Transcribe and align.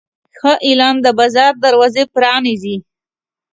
ښه 0.37 0.51
اعلان 0.67 0.95
د 1.01 1.07
بازار 1.19 1.53
دروازې 1.65 2.03
پرانیزي. 2.13 2.75